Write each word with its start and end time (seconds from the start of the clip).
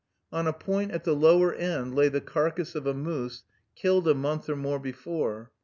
On 0.31 0.47
a 0.47 0.51
point 0.51 0.89
at 0.89 1.03
the 1.03 1.13
lower 1.13 1.53
end 1.53 1.93
lay 1.93 2.09
the 2.09 2.21
carcass 2.21 2.73
of 2.73 2.87
a 2.87 2.93
moose 2.95 3.43
killed 3.75 4.07
a 4.07 4.15
month 4.15 4.49
or 4.49 4.55
more 4.55 4.79
before. 4.79 5.51